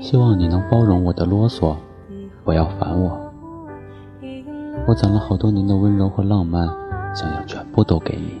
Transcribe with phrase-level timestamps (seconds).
[0.00, 1.76] 希望你能包容我的啰嗦，
[2.44, 3.32] 不要烦我。
[4.86, 6.66] 我攒了好多年的温柔和浪漫，
[7.14, 8.40] 想要全部都给你。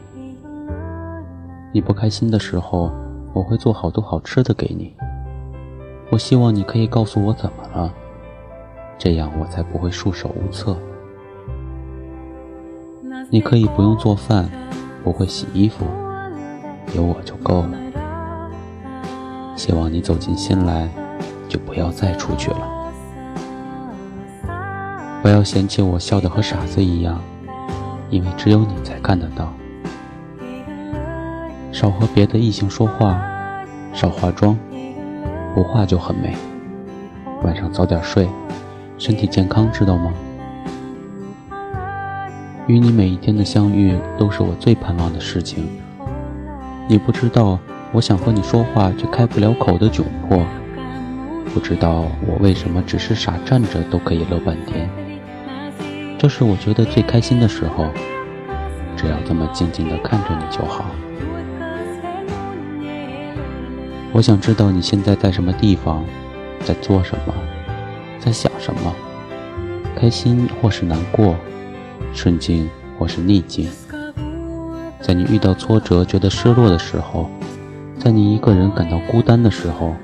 [1.72, 2.90] 你不开心的时候，
[3.32, 4.92] 我会做好多好吃的给你。
[6.10, 7.94] 我希望你可以告诉我怎么了，
[8.98, 10.76] 这样我才不会束手无策。
[13.30, 14.50] 你可以不用做饭，
[15.04, 15.86] 不会洗衣服，
[16.94, 17.78] 有我就够了。
[19.56, 20.88] 希望你走进心来，
[21.48, 22.68] 就不要再出去了。
[25.22, 27.20] 不要嫌弃我笑得和傻子一样，
[28.10, 29.52] 因为只有你才看得到。
[31.70, 33.22] 少和别的异性说话，
[33.92, 34.58] 少化妆，
[35.54, 36.36] 不化就很美。
[37.42, 38.28] 晚上早点睡，
[38.98, 40.12] 身体健康，知道吗？
[42.66, 45.68] 与你每一天的相遇都是我最盼望的事情。
[46.88, 47.58] 你不知道
[47.92, 50.44] 我想和你说话却开不了口的窘迫，
[51.54, 54.90] 不知道我为什么只是傻站着都可以乐半天。
[56.18, 57.86] 这是我觉得最开心的时候，
[58.96, 60.84] 只要这么静静地看着你就好。
[64.12, 66.04] 我想知道你现在在什么地方，
[66.64, 67.32] 在做什么，
[68.18, 68.94] 在想什么，
[69.96, 71.34] 开心或是难过，
[72.12, 72.68] 顺境
[72.98, 73.70] 或是逆境。
[75.02, 77.28] 在你遇到挫折、觉得失落的时候，
[77.98, 79.94] 在你一个人感到孤单的时候，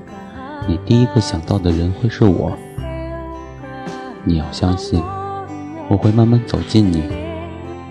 [0.66, 2.52] 你第一个想到的人会是我。
[4.24, 5.00] 你要相信，
[5.88, 7.04] 我会慢慢走近你，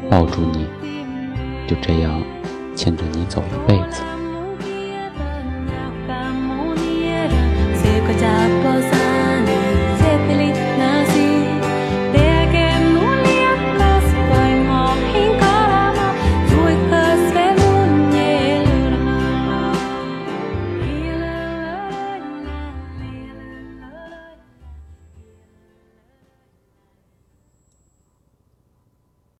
[0.10, 0.68] 抱住你，
[1.66, 2.22] 就这样
[2.76, 4.02] 牵着你走一辈子。